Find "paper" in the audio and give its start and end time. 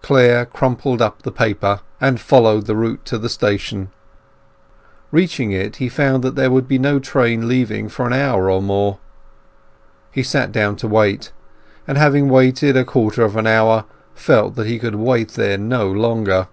1.30-1.80